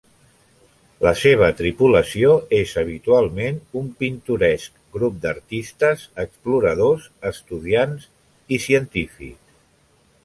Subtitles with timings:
[1.07, 8.09] La seva tripulació és habitualment un pintoresc grup d'artistes, exploradors, estudiants
[8.59, 9.57] i científics.